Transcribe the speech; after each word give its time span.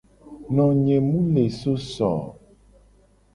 Nonye 0.55 0.95
mu 1.07 1.19
le 1.33 1.45
so 1.59 1.73
so 1.93 2.09
o. 2.23 2.27